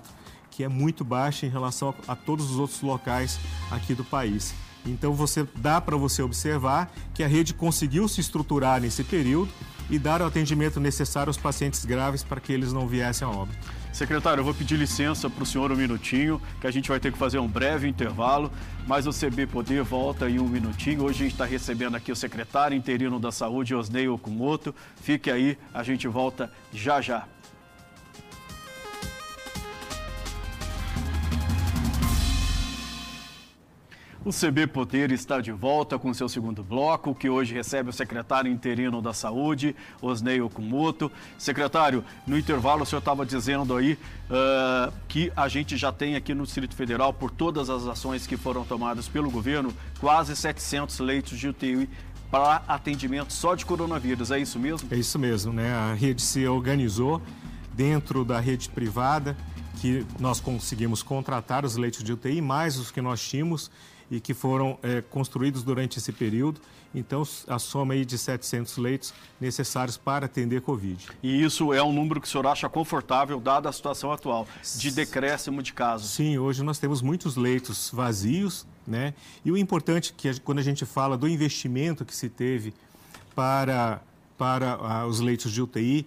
que 0.49 0.63
é 0.63 0.67
muito 0.67 1.03
baixa 1.03 1.45
em 1.45 1.49
relação 1.49 1.93
a, 2.07 2.13
a 2.13 2.15
todos 2.15 2.51
os 2.51 2.57
outros 2.57 2.81
locais 2.81 3.39
aqui 3.69 3.93
do 3.93 4.03
país. 4.03 4.53
Então 4.85 5.13
você 5.13 5.47
dá 5.55 5.79
para 5.79 5.95
você 5.95 6.21
observar 6.21 6.91
que 7.13 7.23
a 7.23 7.27
rede 7.27 7.53
conseguiu 7.53 8.07
se 8.07 8.19
estruturar 8.19 8.81
nesse 8.81 9.03
período 9.03 9.51
e 9.89 9.99
dar 9.99 10.21
o 10.21 10.25
atendimento 10.25 10.79
necessário 10.79 11.29
aos 11.29 11.37
pacientes 11.37 11.85
graves 11.85 12.23
para 12.23 12.41
que 12.41 12.51
eles 12.51 12.73
não 12.73 12.87
viessem 12.87 13.27
a 13.27 13.31
óbito. 13.31 13.59
Secretário, 13.91 14.39
eu 14.39 14.45
vou 14.45 14.53
pedir 14.53 14.77
licença 14.77 15.29
para 15.29 15.43
o 15.43 15.45
senhor 15.45 15.69
um 15.69 15.75
minutinho, 15.75 16.41
que 16.61 16.65
a 16.65 16.71
gente 16.71 16.87
vai 16.87 16.99
ter 16.99 17.11
que 17.11 17.17
fazer 17.17 17.39
um 17.39 17.47
breve 17.47 17.89
intervalo, 17.89 18.49
mas 18.87 19.05
o 19.05 19.11
CB 19.11 19.47
Poder 19.47 19.83
volta 19.83 20.29
em 20.29 20.39
um 20.39 20.47
minutinho. 20.47 21.03
Hoje 21.03 21.19
a 21.19 21.23
gente 21.23 21.33
está 21.33 21.45
recebendo 21.45 21.95
aqui 21.95 22.09
o 22.09 22.15
secretário 22.15 22.75
interino 22.75 23.19
da 23.19 23.33
Saúde, 23.33 23.75
Osnei 23.75 24.07
Okumoto. 24.07 24.73
Fique 25.01 25.29
aí, 25.29 25.57
a 25.73 25.83
gente 25.83 26.07
volta 26.07 26.51
já 26.73 27.01
já. 27.01 27.27
O 34.23 34.29
CB 34.29 34.67
Poder 34.67 35.11
está 35.11 35.41
de 35.41 35.51
volta 35.51 35.97
com 35.97 36.13
seu 36.13 36.29
segundo 36.29 36.63
bloco, 36.63 37.15
que 37.15 37.27
hoje 37.27 37.55
recebe 37.55 37.89
o 37.89 37.93
secretário 37.93 38.51
interino 38.51 39.01
da 39.01 39.13
Saúde, 39.13 39.75
Osnei 39.99 40.39
Okumoto. 40.39 41.11
Secretário, 41.39 42.03
no 42.27 42.37
intervalo 42.37 42.83
o 42.83 42.85
senhor 42.85 42.99
estava 42.99 43.25
dizendo 43.25 43.75
aí 43.75 43.93
uh, 43.93 44.93
que 45.07 45.31
a 45.35 45.47
gente 45.47 45.75
já 45.75 45.91
tem 45.91 46.15
aqui 46.15 46.35
no 46.35 46.43
Distrito 46.43 46.75
Federal, 46.75 47.11
por 47.11 47.31
todas 47.31 47.67
as 47.67 47.87
ações 47.87 48.27
que 48.27 48.37
foram 48.37 48.63
tomadas 48.63 49.07
pelo 49.07 49.31
governo, 49.31 49.73
quase 49.99 50.35
700 50.35 50.99
leitos 50.99 51.39
de 51.39 51.47
UTI 51.47 51.89
para 52.29 52.61
atendimento 52.67 53.33
só 53.33 53.55
de 53.55 53.65
coronavírus. 53.65 54.29
É 54.29 54.37
isso 54.37 54.59
mesmo? 54.59 54.87
É 54.91 54.97
isso 54.97 55.17
mesmo, 55.17 55.51
né? 55.51 55.73
A 55.73 55.95
rede 55.95 56.21
se 56.21 56.45
organizou 56.45 57.19
dentro 57.73 58.23
da 58.23 58.39
rede 58.39 58.69
privada, 58.69 59.35
que 59.81 60.05
nós 60.19 60.39
conseguimos 60.39 61.01
contratar 61.01 61.65
os 61.65 61.75
leitos 61.75 62.03
de 62.03 62.13
UTI, 62.13 62.39
mais 62.39 62.77
os 62.77 62.91
que 62.91 63.01
nós 63.01 63.19
tínhamos 63.19 63.71
e 64.11 64.19
que 64.19 64.31
foram 64.31 64.77
é, 64.83 65.01
construídos 65.01 65.63
durante 65.63 65.97
esse 65.97 66.11
período. 66.11 66.61
Então, 66.93 67.23
a 67.47 67.57
soma 67.57 67.95
aí 67.95 68.05
de 68.05 68.15
700 68.15 68.77
leitos 68.77 69.11
necessários 69.39 69.97
para 69.97 70.27
atender 70.27 70.61
Covid. 70.61 71.07
E 71.23 71.41
isso 71.43 71.73
é 71.73 71.81
um 71.81 71.91
número 71.91 72.21
que 72.21 72.27
o 72.27 72.29
senhor 72.29 72.45
acha 72.45 72.69
confortável, 72.69 73.39
dada 73.39 73.69
a 73.69 73.71
situação 73.71 74.11
atual, 74.11 74.47
de 74.77 74.91
decréscimo 74.91 75.63
de 75.63 75.73
casos? 75.73 76.11
Sim, 76.11 76.37
hoje 76.37 76.61
nós 76.61 76.77
temos 76.77 77.01
muitos 77.01 77.35
leitos 77.35 77.89
vazios, 77.91 78.67
né? 78.85 79.15
E 79.43 79.51
o 79.51 79.57
importante 79.57 80.13
é 80.13 80.15
que 80.15 80.39
quando 80.41 80.59
a 80.59 80.63
gente 80.63 80.85
fala 80.85 81.17
do 81.17 81.27
investimento 81.27 82.05
que 82.05 82.15
se 82.15 82.29
teve 82.29 82.71
para, 83.33 83.99
para 84.37 84.73
ah, 84.73 85.07
os 85.07 85.21
leitos 85.21 85.51
de 85.51 85.59
UTI, 85.59 86.05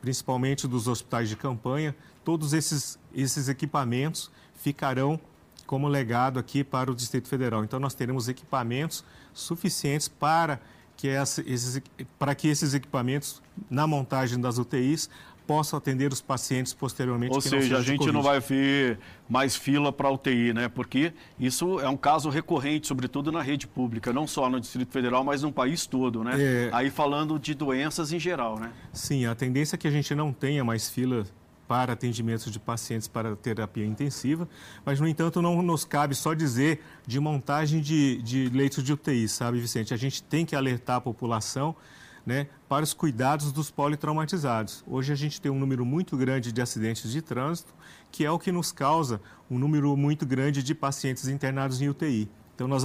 principalmente 0.00 0.68
dos 0.68 0.86
hospitais 0.86 1.28
de 1.28 1.34
campanha, 1.34 1.96
todos 2.28 2.52
esses, 2.52 2.98
esses 3.22 3.48
equipamentos 3.48 4.30
ficarão 4.54 5.18
como 5.66 5.86
legado 5.86 6.38
aqui 6.38 6.64
para 6.64 6.90
o 6.90 6.94
Distrito 6.94 7.28
Federal. 7.28 7.62
Então, 7.62 7.78
nós 7.78 7.94
teremos 7.94 8.28
equipamentos 8.28 9.04
suficientes 9.34 10.08
para 10.08 10.60
que, 10.96 11.08
esses, 11.08 11.80
para 12.18 12.34
que 12.34 12.48
esses 12.48 12.74
equipamentos, 12.74 13.42
na 13.70 13.86
montagem 13.86 14.40
das 14.40 14.58
UTIs, 14.58 15.10
possam 15.48 15.78
atender 15.78 16.12
os 16.12 16.20
pacientes 16.20 16.74
posteriormente. 16.74 17.34
Ou 17.34 17.40
seja, 17.40 17.78
a 17.78 17.82
gente 17.82 18.12
não 18.12 18.22
vai 18.22 18.38
ver 18.38 18.98
mais 19.26 19.56
fila 19.56 19.90
para 19.90 20.10
UTI, 20.10 20.52
né? 20.52 20.68
Porque 20.68 21.14
isso 21.40 21.80
é 21.80 21.88
um 21.88 21.96
caso 21.96 22.28
recorrente, 22.28 22.86
sobretudo 22.86 23.32
na 23.32 23.40
rede 23.40 23.66
pública, 23.66 24.12
não 24.12 24.26
só 24.26 24.50
no 24.50 24.60
Distrito 24.60 24.92
Federal, 24.92 25.24
mas 25.24 25.42
no 25.42 25.50
país 25.50 25.86
todo, 25.86 26.22
né? 26.22 26.34
É... 26.38 26.70
Aí 26.70 26.90
falando 26.90 27.38
de 27.38 27.54
doenças 27.54 28.12
em 28.12 28.20
geral, 28.20 28.58
né? 28.58 28.70
Sim, 28.92 29.24
a 29.24 29.34
tendência 29.34 29.76
é 29.76 29.78
que 29.78 29.88
a 29.88 29.90
gente 29.90 30.14
não 30.14 30.34
tenha 30.34 30.62
mais 30.62 30.90
fila 30.90 31.24
para 31.68 31.92
atendimento 31.92 32.50
de 32.50 32.58
pacientes 32.58 33.06
para 33.06 33.36
terapia 33.36 33.84
intensiva, 33.84 34.48
mas, 34.84 34.98
no 34.98 35.06
entanto, 35.06 35.42
não 35.42 35.60
nos 35.60 35.84
cabe 35.84 36.14
só 36.14 36.32
dizer 36.32 36.82
de 37.06 37.20
montagem 37.20 37.82
de, 37.82 38.22
de 38.22 38.48
leitos 38.48 38.82
de 38.82 38.92
UTI, 38.94 39.28
sabe, 39.28 39.60
Vicente? 39.60 39.92
A 39.92 39.96
gente 39.98 40.22
tem 40.22 40.46
que 40.46 40.56
alertar 40.56 40.96
a 40.96 41.00
população 41.00 41.76
né, 42.24 42.46
para 42.68 42.82
os 42.82 42.94
cuidados 42.94 43.52
dos 43.52 43.70
politraumatizados. 43.70 44.82
Hoje 44.86 45.12
a 45.12 45.16
gente 45.16 45.40
tem 45.40 45.52
um 45.52 45.58
número 45.58 45.84
muito 45.84 46.16
grande 46.16 46.50
de 46.52 46.60
acidentes 46.60 47.10
de 47.10 47.20
trânsito, 47.20 47.72
que 48.10 48.24
é 48.24 48.30
o 48.30 48.38
que 48.38 48.50
nos 48.50 48.72
causa 48.72 49.20
um 49.50 49.58
número 49.58 49.94
muito 49.96 50.24
grande 50.24 50.62
de 50.62 50.74
pacientes 50.74 51.28
internados 51.28 51.80
em 51.82 51.88
UTI. 51.88 52.28
Então, 52.54 52.66
nós 52.66 52.82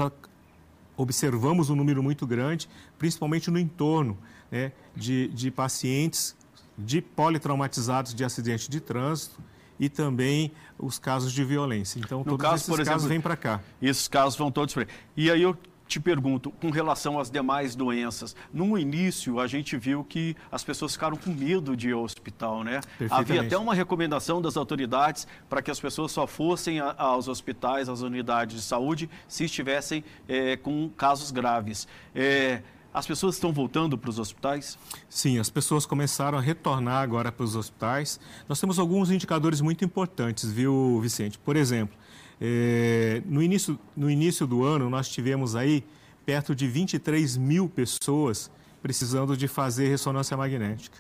observamos 0.96 1.70
um 1.70 1.76
número 1.76 2.04
muito 2.04 2.28
grande, 2.28 2.70
principalmente 3.00 3.50
no 3.50 3.58
entorno 3.58 4.18
né, 4.52 4.72
de, 4.96 5.30
de 5.30 5.50
pacientes 5.50 6.36
de 6.78 7.02
politraumatizados 7.02 8.14
de 8.14 8.24
acidente 8.24 8.70
de 8.70 8.80
trânsito 8.80 9.40
e 9.80 9.90
também 9.90 10.52
os 10.78 11.00
casos 11.00 11.32
de 11.32 11.44
violência. 11.44 12.00
Então, 12.00 12.20
no 12.20 12.26
todos 12.26 12.42
caso, 12.42 12.56
esses 12.56 12.68
por 12.68 12.80
exemplo, 12.80 12.94
casos 12.94 13.10
vêm 13.10 13.22
para 13.22 13.36
cá. 13.36 13.62
Esses 13.82 14.08
casos 14.08 14.38
vão 14.38 14.52
todos 14.52 14.74
para 14.74 14.88
E 15.16 15.30
aí 15.30 15.42
eu 15.42 15.58
te 15.88 16.00
pergunto, 16.00 16.50
com 16.52 16.70
relação 16.70 17.20
às 17.20 17.30
demais 17.30 17.76
doenças, 17.76 18.36
no 18.52 18.78
início 18.78 19.40
a 19.40 19.46
gente 19.46 19.78
viu 19.78 20.04
que 20.04 20.36
as 20.52 20.64
pessoas 20.64 20.94
ficaram 20.94 21.16
com 21.16 21.30
medo 21.30 21.76
de 21.76 21.90
ir 21.90 21.92
ao 21.92 22.02
hospital, 22.02 22.64
né? 22.64 22.80
Havia 23.12 23.42
até 23.42 23.58
uma 23.58 23.76
recomendação 23.76 24.42
das 24.42 24.58
autoridades 24.58 25.28
para 25.50 25.62
que 25.62 25.70
as 25.70 25.80
pessoas 25.80 26.12
só 26.12 26.26
fossem 26.26 26.80
a, 26.80 26.96
aos 26.98 27.28
hospitais, 27.28 27.90
às 27.90 28.02
unidades 28.02 28.56
de 28.56 28.62
saúde, 28.64 29.10
se 29.28 29.44
estivessem 29.46 30.04
é, 30.28 30.56
com 30.56 30.90
casos 30.90 31.30
graves. 31.30 31.88
É, 32.16 32.62
as 32.94 33.08
pessoas 33.08 33.36
estão 33.36 33.52
voltando 33.52 33.98
para 33.98 34.10
os 34.10 34.20
hospitais? 34.20 34.78
Sim, 35.10 35.40
as 35.40 35.50
pessoas 35.50 35.86
começaram 35.86 36.38
a 36.38 36.42
retornar 36.42 37.02
agora 37.02 37.32
para 37.32 37.44
os 37.44 37.56
hospitais. 37.56 38.20
Nós 38.48 38.60
temos 38.60 38.78
alguns 38.78 39.10
indicadores 39.10 39.62
muito 39.62 39.84
importantes, 39.84 40.52
viu, 40.52 41.00
Vicente? 41.02 41.40
Por 41.40 41.56
exemplo, 41.56 41.98
é, 42.40 43.22
no, 43.26 43.42
início, 43.42 43.80
no 43.96 44.10
início 44.10 44.46
do 44.46 44.64
ano, 44.64 44.90
nós 44.90 45.10
tivemos 45.10 45.56
aí 45.56 45.84
perto 46.26 46.54
de 46.54 46.68
23 46.68 47.38
mil 47.38 47.68
pessoas 47.68 48.52
precisando 48.82 49.36
de 49.36 49.48
fazer 49.48 49.88
ressonância 49.88 50.36
magnética. 50.36 50.98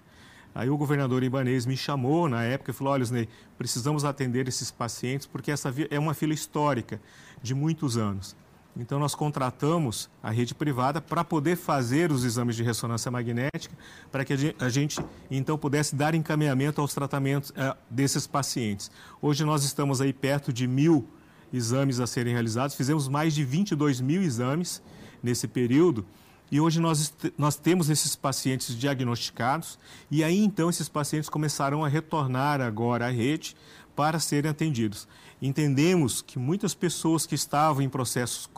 Aí 0.55 0.69
o 0.69 0.77
governador 0.77 1.23
Ibanez 1.23 1.65
me 1.65 1.75
chamou 1.75 2.29
na 2.29 2.43
época 2.43 2.71
e 2.71 2.73
falou: 2.73 2.93
olha, 2.93 3.03
Osnei, 3.03 3.27
precisamos 3.57 4.05
atender 4.05 4.47
esses 4.47 4.71
pacientes 4.71 5.27
porque 5.27 5.51
essa 5.51 5.73
é 5.89 6.00
uma 6.00 6.13
fila 6.13 6.33
histórica 6.33 7.01
de 7.41 7.53
muitos 7.53 7.97
anos. 7.97 8.35
Então, 8.75 8.97
nós 8.97 9.13
contratamos 9.13 10.09
a 10.21 10.31
rede 10.31 10.55
privada 10.55 10.99
para 10.99 11.23
poder 11.23 11.55
fazer 11.55 12.11
os 12.11 12.23
exames 12.23 12.55
de 12.55 12.63
ressonância 12.63 13.11
magnética, 13.11 13.75
para 14.11 14.25
que 14.25 14.33
a 14.59 14.69
gente, 14.69 14.99
então, 15.29 15.57
pudesse 15.57 15.95
dar 15.95 16.15
encaminhamento 16.15 16.81
aos 16.81 16.93
tratamentos 16.93 17.51
uh, 17.51 17.77
desses 17.89 18.25
pacientes. 18.25 18.89
Hoje, 19.21 19.43
nós 19.43 19.63
estamos 19.63 20.01
aí 20.01 20.11
perto 20.11 20.51
de 20.51 20.67
mil 20.67 21.07
exames 21.53 21.99
a 21.99 22.07
serem 22.07 22.33
realizados, 22.33 22.75
fizemos 22.75 23.07
mais 23.07 23.35
de 23.35 23.43
22 23.43 24.01
mil 24.01 24.23
exames 24.23 24.81
nesse 25.21 25.47
período, 25.47 26.03
e 26.51 26.59
hoje 26.59 26.79
nós, 26.79 27.13
nós 27.37 27.55
temos 27.55 27.89
esses 27.89 28.15
pacientes 28.15 28.75
diagnosticados, 28.77 29.79
e 30.09 30.23
aí, 30.23 30.43
então, 30.43 30.69
esses 30.69 30.89
pacientes 30.89 31.29
começaram 31.29 31.85
a 31.85 31.87
retornar 31.87 32.59
agora 32.59 33.07
à 33.07 33.09
rede 33.09 33.55
para 33.95 34.19
serem 34.19 34.50
atendidos. 34.50 35.07
Entendemos 35.41 36.21
que 36.21 36.39
muitas 36.39 36.73
pessoas 36.73 37.25
que 37.25 37.35
estavam 37.35 37.81
em 37.81 37.89
processos 37.89 38.50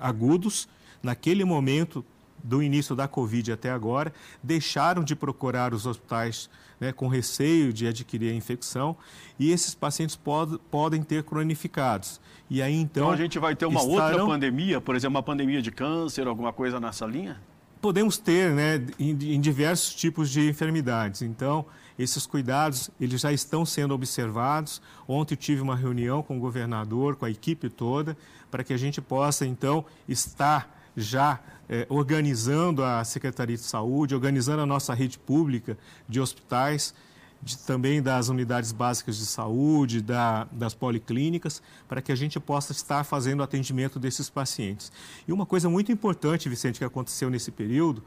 agudos, 0.00 0.68
naquele 1.02 1.44
momento 1.44 2.04
do 2.42 2.62
início 2.62 2.94
da 2.94 3.08
Covid 3.08 3.52
até 3.52 3.70
agora, 3.70 4.12
deixaram 4.42 5.02
de 5.02 5.16
procurar 5.16 5.72
os 5.72 5.86
hospitais 5.86 6.50
né, 6.78 6.92
com 6.92 7.08
receio 7.08 7.72
de 7.72 7.86
adquirir 7.86 8.30
a 8.30 8.34
infecção 8.34 8.96
e 9.38 9.50
esses 9.50 9.74
pacientes 9.74 10.14
pod 10.14 10.58
podem 10.70 11.02
ter 11.02 11.22
cronificados. 11.22 12.20
E 12.50 12.60
aí 12.60 12.74
então. 12.74 13.04
Então 13.04 13.10
a 13.12 13.16
gente 13.16 13.38
vai 13.38 13.56
ter 13.56 13.64
uma 13.64 13.80
estarão... 13.80 14.02
outra 14.02 14.26
pandemia, 14.26 14.80
por 14.80 14.94
exemplo, 14.94 15.16
uma 15.16 15.22
pandemia 15.22 15.62
de 15.62 15.70
câncer, 15.70 16.26
alguma 16.26 16.52
coisa 16.52 16.78
nessa 16.78 17.06
linha? 17.06 17.40
Podemos 17.80 18.18
ter, 18.18 18.50
né, 18.50 18.84
em, 18.98 19.34
em 19.34 19.40
diversos 19.40 19.94
tipos 19.94 20.30
de 20.30 20.48
enfermidades. 20.48 21.22
Então, 21.22 21.66
esses 21.98 22.26
cuidados, 22.26 22.90
eles 23.00 23.20
já 23.20 23.32
estão 23.32 23.64
sendo 23.64 23.94
observados. 23.94 24.82
Ontem 25.06 25.36
tive 25.36 25.60
uma 25.60 25.76
reunião 25.76 26.22
com 26.22 26.36
o 26.36 26.40
governador, 26.40 27.16
com 27.16 27.24
a 27.24 27.30
equipe 27.30 27.68
toda, 27.68 28.16
para 28.50 28.64
que 28.64 28.72
a 28.72 28.76
gente 28.76 29.00
possa, 29.00 29.46
então, 29.46 29.84
estar 30.08 30.90
já 30.96 31.40
eh, 31.68 31.86
organizando 31.88 32.84
a 32.84 33.04
Secretaria 33.04 33.56
de 33.56 33.62
Saúde, 33.62 34.14
organizando 34.14 34.62
a 34.62 34.66
nossa 34.66 34.94
rede 34.94 35.18
pública 35.18 35.76
de 36.08 36.20
hospitais, 36.20 36.94
de, 37.42 37.58
também 37.58 38.02
das 38.02 38.28
unidades 38.28 38.72
básicas 38.72 39.16
de 39.16 39.26
saúde, 39.26 40.00
da, 40.00 40.44
das 40.50 40.74
policlínicas, 40.74 41.62
para 41.86 42.00
que 42.00 42.10
a 42.10 42.16
gente 42.16 42.40
possa 42.40 42.72
estar 42.72 43.04
fazendo 43.04 43.42
atendimento 43.42 43.98
desses 43.98 44.30
pacientes. 44.30 44.90
E 45.28 45.32
uma 45.32 45.44
coisa 45.44 45.68
muito 45.68 45.92
importante, 45.92 46.48
Vicente, 46.48 46.78
que 46.78 46.84
aconteceu 46.84 47.28
nesse 47.28 47.50
período, 47.50 48.02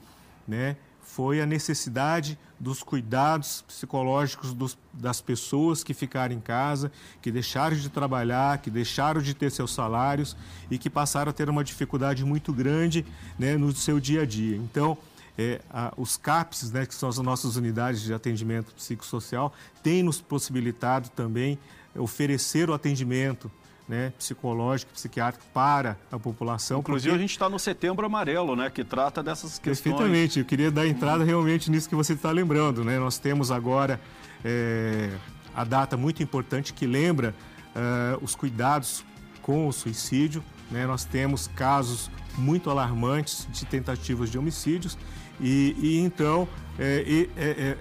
né, 0.47 0.75
foi 1.07 1.41
a 1.41 1.45
necessidade 1.45 2.37
dos 2.59 2.83
cuidados 2.83 3.63
psicológicos 3.67 4.53
dos, 4.53 4.77
das 4.93 5.21
pessoas 5.21 5.83
que 5.83 5.93
ficaram 5.93 6.35
em 6.35 6.39
casa, 6.39 6.91
que 7.21 7.31
deixaram 7.31 7.75
de 7.75 7.89
trabalhar, 7.89 8.59
que 8.59 8.69
deixaram 8.69 9.21
de 9.21 9.33
ter 9.33 9.49
seus 9.49 9.73
salários 9.73 10.35
e 10.69 10.77
que 10.77 10.89
passaram 10.89 11.29
a 11.29 11.33
ter 11.33 11.49
uma 11.49 11.63
dificuldade 11.63 12.23
muito 12.25 12.51
grande 12.53 13.05
né, 13.39 13.57
no 13.57 13.73
seu 13.73 13.99
dia 13.99 14.21
a 14.21 14.25
dia. 14.25 14.57
Então, 14.57 14.97
é, 15.37 15.61
a, 15.71 15.93
os 15.97 16.17
CAPs, 16.17 16.71
né, 16.71 16.85
que 16.85 16.93
são 16.93 17.07
as 17.09 17.17
nossas 17.19 17.55
unidades 17.55 18.01
de 18.01 18.13
atendimento 18.13 18.75
psicossocial, 18.75 19.53
têm 19.81 20.03
nos 20.03 20.19
possibilitado 20.19 21.09
também 21.09 21.57
oferecer 21.95 22.69
o 22.69 22.73
atendimento 22.73 23.49
né, 23.87 24.11
psicológico, 24.17 24.91
psiquiátrico 24.91 25.45
para 25.53 25.97
a 26.11 26.19
população. 26.19 26.79
Inclusive, 26.79 27.09
porque... 27.09 27.17
a 27.17 27.21
gente 27.21 27.31
está 27.31 27.47
no 27.47 27.57
setembro 27.57 28.05
amarelo, 28.05 28.55
né, 28.55 28.69
que 28.69 28.83
trata 28.83 29.23
dessas 29.23 29.57
questões. 29.57 29.81
Perfeitamente, 29.81 30.39
eu 30.39 30.45
queria 30.45 30.69
dar 30.69 30.85
entrada 30.85 31.23
realmente 31.23 31.71
nisso 31.71 31.87
que 31.87 31.95
você 31.95 32.13
está 32.13 32.31
lembrando. 32.31 32.83
Né? 32.83 32.99
Nós 32.99 33.17
temos 33.17 33.49
agora 33.49 33.99
é, 34.43 35.09
a 35.55 35.63
data 35.63 35.95
muito 35.95 36.21
importante 36.21 36.73
que 36.73 36.85
lembra 36.85 37.33
é, 37.73 38.17
os 38.21 38.35
cuidados 38.35 39.05
com 39.41 39.67
o 39.67 39.71
suicídio. 39.71 40.43
Né? 40.69 40.85
Nós 40.85 41.05
temos 41.05 41.47
casos 41.47 42.11
muito 42.37 42.69
alarmantes 42.69 43.47
de 43.51 43.65
tentativas 43.65 44.29
de 44.29 44.37
homicídios 44.37 44.97
e, 45.39 45.75
e 45.79 45.99
então 45.99 46.47
é, 46.77 47.25
é, 47.35 47.45
é 47.45 47.77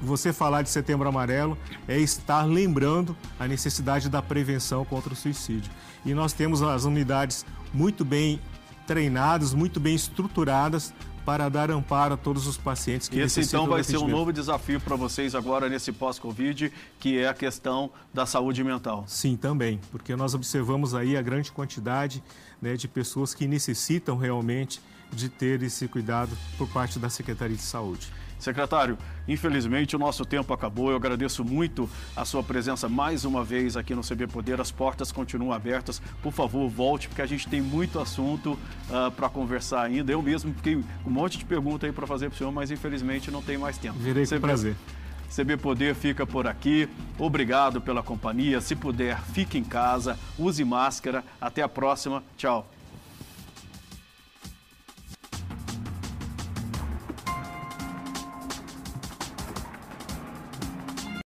você 0.00 0.32
falar 0.32 0.62
de 0.62 0.70
Setembro 0.70 1.08
Amarelo 1.08 1.56
é 1.88 1.98
estar 1.98 2.44
lembrando 2.44 3.16
a 3.38 3.46
necessidade 3.46 4.08
da 4.08 4.20
prevenção 4.20 4.84
contra 4.84 5.12
o 5.12 5.16
suicídio. 5.16 5.70
E 6.04 6.14
nós 6.14 6.32
temos 6.32 6.62
as 6.62 6.84
unidades 6.84 7.44
muito 7.72 8.04
bem 8.04 8.40
treinadas, 8.86 9.54
muito 9.54 9.80
bem 9.80 9.94
estruturadas 9.94 10.92
para 11.24 11.48
dar 11.48 11.70
amparo 11.70 12.14
a 12.14 12.16
todos 12.16 12.46
os 12.46 12.56
pacientes 12.56 13.08
que 13.08 13.18
Esse 13.18 13.40
então 13.40 13.66
vai 13.66 13.82
ser 13.82 13.96
um 13.96 14.06
novo 14.06 14.32
desafio 14.32 14.78
para 14.78 14.94
vocês 14.94 15.34
agora 15.34 15.68
nesse 15.68 15.90
pós-Covid, 15.90 16.70
que 17.00 17.18
é 17.18 17.26
a 17.26 17.34
questão 17.34 17.90
da 18.12 18.26
saúde 18.26 18.62
mental. 18.62 19.04
Sim, 19.06 19.36
também, 19.36 19.80
porque 19.90 20.14
nós 20.14 20.34
observamos 20.34 20.94
aí 20.94 21.16
a 21.16 21.22
grande 21.22 21.50
quantidade 21.50 22.22
né, 22.60 22.76
de 22.76 22.86
pessoas 22.86 23.34
que 23.34 23.48
necessitam 23.48 24.18
realmente 24.18 24.80
de 25.14 25.28
ter 25.28 25.62
esse 25.62 25.88
cuidado 25.88 26.36
por 26.58 26.68
parte 26.68 26.98
da 26.98 27.08
Secretaria 27.08 27.56
de 27.56 27.62
Saúde. 27.62 28.12
Secretário, 28.38 28.98
infelizmente 29.26 29.96
o 29.96 29.98
nosso 29.98 30.24
tempo 30.24 30.52
acabou. 30.52 30.90
Eu 30.90 30.96
agradeço 30.96 31.42
muito 31.42 31.88
a 32.14 32.24
sua 32.24 32.42
presença 32.42 32.88
mais 32.88 33.24
uma 33.24 33.42
vez 33.42 33.76
aqui 33.76 33.94
no 33.94 34.02
CB 34.02 34.26
Poder. 34.26 34.60
As 34.60 34.70
portas 34.70 35.10
continuam 35.10 35.52
abertas. 35.52 36.00
Por 36.22 36.32
favor, 36.32 36.68
volte, 36.68 37.08
porque 37.08 37.22
a 37.22 37.26
gente 37.26 37.48
tem 37.48 37.62
muito 37.62 37.98
assunto 37.98 38.52
uh, 38.52 38.58
ah, 38.92 39.10
para 39.10 39.28
conversar 39.30 39.82
ainda. 39.82 40.12
Eu 40.12 40.20
mesmo 40.20 40.52
fiquei 40.54 40.74
com 41.02 41.10
um 41.10 41.12
monte 41.12 41.38
de 41.38 41.44
perguntas 41.44 41.88
aí 41.88 41.92
para 41.92 42.06
fazer 42.06 42.28
para 42.28 42.34
o 42.34 42.38
senhor, 42.38 42.52
mas 42.52 42.70
infelizmente 42.70 43.30
não 43.30 43.42
tem 43.42 43.56
mais 43.56 43.78
tempo. 43.78 43.98
Virei 43.98 44.26
com 44.26 44.40
prazer. 44.40 44.76
CB 45.34 45.56
Poder 45.56 45.94
fica 45.94 46.26
por 46.26 46.46
aqui. 46.46 46.88
Obrigado 47.18 47.80
pela 47.80 48.02
companhia. 48.02 48.60
Se 48.60 48.76
puder, 48.76 49.20
fique 49.32 49.58
em 49.58 49.64
casa, 49.64 50.18
use 50.38 50.64
máscara. 50.64 51.24
Até 51.40 51.62
a 51.62 51.68
próxima. 51.68 52.22
Tchau. 52.36 52.73